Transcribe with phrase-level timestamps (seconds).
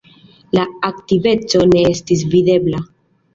[0.57, 2.83] La aktiveco ne estis videbla.